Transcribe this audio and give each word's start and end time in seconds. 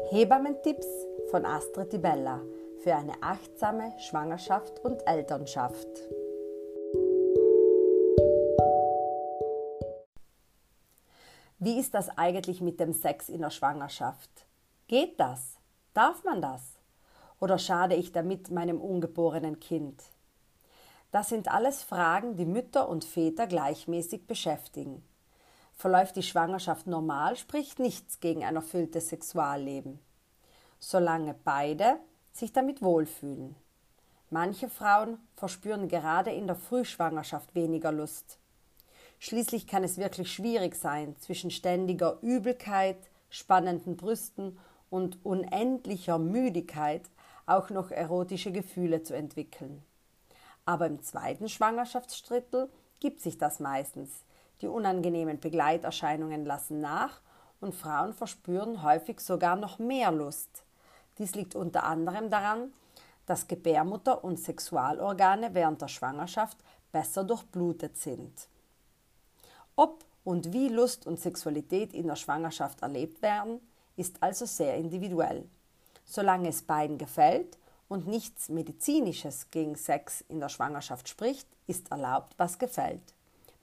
Hebammentipps 0.00 0.86
von 1.30 1.44
Astrid 1.44 1.92
Di 1.92 1.98
Bella 1.98 2.40
für 2.82 2.94
eine 2.94 3.14
achtsame 3.20 3.92
Schwangerschaft 3.98 4.80
und 4.80 5.06
Elternschaft. 5.06 5.88
Wie 11.58 11.78
ist 11.78 11.94
das 11.94 12.08
eigentlich 12.16 12.60
mit 12.60 12.80
dem 12.80 12.92
Sex 12.92 13.28
in 13.28 13.42
der 13.42 13.50
Schwangerschaft? 13.50 14.46
Geht 14.88 15.20
das? 15.20 15.58
Darf 15.94 16.24
man 16.24 16.40
das? 16.40 16.62
Oder 17.40 17.58
schade 17.58 17.94
ich 17.94 18.12
damit 18.12 18.50
meinem 18.50 18.80
ungeborenen 18.80 19.60
Kind? 19.60 20.02
Das 21.10 21.28
sind 21.28 21.52
alles 21.52 21.82
Fragen, 21.82 22.36
die 22.36 22.46
Mütter 22.46 22.88
und 22.88 23.04
Väter 23.04 23.46
gleichmäßig 23.46 24.26
beschäftigen. 24.26 25.04
Verläuft 25.74 26.16
die 26.16 26.22
Schwangerschaft 26.22 26.86
normal, 26.86 27.36
spricht 27.36 27.78
nichts 27.78 28.20
gegen 28.20 28.44
ein 28.44 28.56
erfülltes 28.56 29.08
Sexualleben, 29.08 29.98
solange 30.78 31.34
beide 31.44 31.98
sich 32.32 32.52
damit 32.52 32.82
wohlfühlen. 32.82 33.56
Manche 34.30 34.68
Frauen 34.68 35.18
verspüren 35.34 35.88
gerade 35.88 36.30
in 36.30 36.46
der 36.46 36.56
Frühschwangerschaft 36.56 37.54
weniger 37.54 37.92
Lust. 37.92 38.38
Schließlich 39.18 39.66
kann 39.66 39.84
es 39.84 39.98
wirklich 39.98 40.32
schwierig 40.32 40.74
sein, 40.74 41.14
zwischen 41.18 41.50
ständiger 41.50 42.18
Übelkeit, 42.22 42.96
spannenden 43.28 43.96
Brüsten 43.96 44.58
und 44.90 45.24
unendlicher 45.24 46.18
Müdigkeit 46.18 47.02
auch 47.46 47.70
noch 47.70 47.90
erotische 47.90 48.52
Gefühle 48.52 49.02
zu 49.02 49.14
entwickeln. 49.14 49.82
Aber 50.64 50.86
im 50.86 51.02
zweiten 51.02 51.48
Schwangerschaftsdrittel 51.48 52.68
gibt 53.00 53.20
sich 53.20 53.38
das 53.38 53.60
meistens, 53.60 54.10
die 54.62 54.68
unangenehmen 54.68 55.40
Begleiterscheinungen 55.40 56.46
lassen 56.46 56.80
nach 56.80 57.20
und 57.60 57.74
Frauen 57.74 58.14
verspüren 58.14 58.82
häufig 58.82 59.20
sogar 59.20 59.56
noch 59.56 59.78
mehr 59.78 60.10
Lust. 60.10 60.64
Dies 61.18 61.34
liegt 61.34 61.54
unter 61.54 61.84
anderem 61.84 62.30
daran, 62.30 62.72
dass 63.26 63.48
Gebärmutter 63.48 64.24
und 64.24 64.38
Sexualorgane 64.38 65.54
während 65.54 65.80
der 65.80 65.88
Schwangerschaft 65.88 66.56
besser 66.90 67.24
durchblutet 67.24 67.96
sind. 67.96 68.48
Ob 69.76 70.04
und 70.24 70.52
wie 70.52 70.68
Lust 70.68 71.06
und 71.06 71.20
Sexualität 71.20 71.92
in 71.92 72.06
der 72.06 72.16
Schwangerschaft 72.16 72.82
erlebt 72.82 73.22
werden, 73.22 73.60
ist 73.96 74.22
also 74.22 74.46
sehr 74.46 74.76
individuell. 74.76 75.48
Solange 76.04 76.48
es 76.48 76.62
beiden 76.62 76.98
gefällt 76.98 77.58
und 77.88 78.06
nichts 78.06 78.48
Medizinisches 78.48 79.50
gegen 79.50 79.76
Sex 79.76 80.24
in 80.28 80.40
der 80.40 80.48
Schwangerschaft 80.48 81.08
spricht, 81.08 81.46
ist 81.66 81.90
erlaubt, 81.90 82.34
was 82.38 82.58
gefällt. 82.58 83.14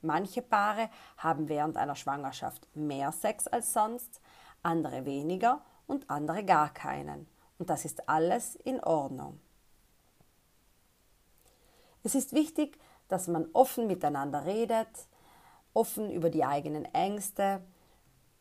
Manche 0.02 0.42
Paare 0.42 0.88
haben 1.16 1.48
während 1.48 1.76
einer 1.76 1.96
Schwangerschaft 1.96 2.66
mehr 2.74 3.12
Sex 3.12 3.46
als 3.46 3.72
sonst, 3.72 4.20
andere 4.62 5.04
weniger 5.04 5.62
und 5.86 6.08
andere 6.10 6.44
gar 6.44 6.72
keinen. 6.72 7.26
Und 7.58 7.70
das 7.70 7.84
ist 7.84 8.08
alles 8.08 8.56
in 8.56 8.82
Ordnung. 8.82 9.40
Es 12.02 12.14
ist 12.14 12.32
wichtig, 12.32 12.78
dass 13.08 13.28
man 13.28 13.48
offen 13.52 13.86
miteinander 13.86 14.46
redet, 14.46 14.88
offen 15.74 16.10
über 16.10 16.30
die 16.30 16.44
eigenen 16.44 16.86
Ängste 16.94 17.60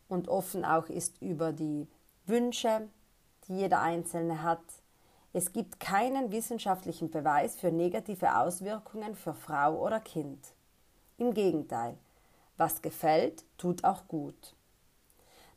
und 0.08 0.30
offen 0.30 0.64
auch 0.64 0.88
ist 0.88 1.22
über 1.22 1.52
die 1.52 1.88
Wünsche, 2.26 2.88
die 3.48 3.58
jeder 3.58 3.82
Einzelne 3.82 4.44
hat. 4.44 4.64
Es 5.34 5.52
gibt 5.52 5.80
keinen 5.80 6.32
wissenschaftlichen 6.32 7.12
Beweis 7.12 7.56
für 7.58 7.72
negative 7.72 8.38
Auswirkungen 8.38 9.16
für 9.16 9.34
Frau 9.34 9.78
oder 9.80 10.00
Kind. 10.00 10.40
Im 11.20 11.34
Gegenteil, 11.34 11.98
was 12.56 12.82
gefällt, 12.82 13.44
tut 13.58 13.84
auch 13.84 14.08
gut. 14.08 14.56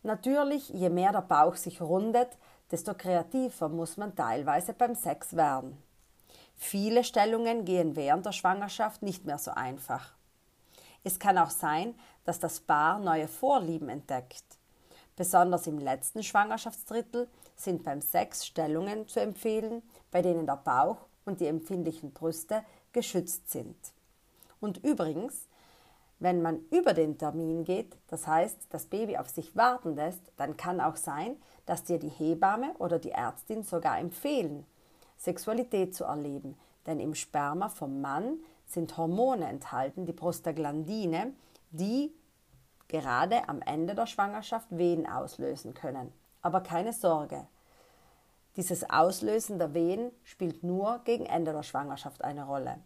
Natürlich, 0.03 0.71
je 0.71 0.91
mehr 0.91 1.13
der 1.13 1.23
Bauch 1.23 1.55
sich 1.55 1.81
rundet, 1.81 2.37
desto 2.73 2.95
kreativer 2.95 3.69
muss 3.69 3.97
man 3.97 4.17
teilweise 4.17 4.73
beim 4.73 4.97
Sex 4.97 5.37
werden. 5.37 5.81
Viele 6.57 7.05
Stellungen 7.05 7.65
gehen 7.65 7.95
während 7.95 8.27
der 8.27 8.33
Schwangerschaft 8.33 9.03
nicht 9.03 9.25
mehr 9.25 9.39
so 9.39 9.53
einfach. 9.53 10.15
Es 11.05 11.21
kann 11.21 11.39
auch 11.39 11.51
sein, 11.51 11.95
dass 12.25 12.41
das 12.41 12.59
Paar 12.59 12.99
neue 12.99 13.29
Vorlieben 13.29 13.89
entdeckt. 13.89 14.45
Besonders 15.15 15.69
im 15.69 15.79
letzten 15.79 16.25
Schwangerschaftsdrittel 16.25 17.29
sind 17.55 17.85
beim 17.85 18.03
Sex 18.03 18.47
Stellungen 18.47 19.07
zu 19.07 19.21
empfehlen, 19.21 19.83
bei 20.11 20.23
denen 20.23 20.45
der 20.45 20.57
Bauch 20.57 21.07
und 21.25 21.39
die 21.41 21.47
empfindlichen 21.47 22.13
Brüste 22.13 22.65
geschützt 22.93 23.49
sind. 23.49 23.77
Und 24.61 24.79
übrigens, 24.85 25.47
wenn 26.23 26.41
man 26.41 26.61
über 26.71 26.95
den 26.95 27.19
Termin 27.19 27.65
geht, 27.65 27.99
das 28.07 28.29
heißt, 28.29 28.69
das 28.71 28.87
Baby 28.87 29.19
auf 29.19 29.29
sich 29.29 29.57
warten 29.57 29.97
lässt, 29.97 30.21
dann 30.37 30.57
kann 30.57 30.81
auch 30.81 30.95
sein, 30.95 31.37
dass 31.67 31.83
dir 31.83 31.99
die 31.99 32.09
Hebamme 32.09 32.75
oder 32.79 33.01
die 33.01 33.11
Ärztin 33.11 33.65
sogar 33.65 33.99
empfehlen, 33.99 34.65
Sexualität 35.19 35.97
zu 35.97 36.05
erleben, 36.05 36.57
denn 36.87 37.01
im 37.01 37.17
Sperma 37.17 37.69
vom 37.69 38.01
Mann 38.01 38.39
sind 38.67 38.97
Hormone 38.97 39.47
enthalten, 39.47 40.07
die 40.07 40.13
Prostaglandine, 40.13 41.33
die 41.73 42.13
gerade 42.87 43.49
am 43.49 43.61
Ende 43.61 43.97
der 43.97 44.07
Schwangerschaft 44.07 44.69
Wehen 44.71 45.09
auslösen 45.09 45.75
können. 45.75 46.13
Aber 46.41 46.61
keine 46.61 46.93
Sorge, 46.93 47.49
dieses 48.55 48.89
Auslösen 48.89 49.59
der 49.59 49.75
Wehen 49.75 50.13
spielt 50.23 50.63
nur 50.63 51.01
gegen 51.05 51.27
Ende 51.27 51.53
der 51.53 51.65
Schwangerschaft 51.65 52.23
eine 52.23 52.45
Rolle. 52.45 52.79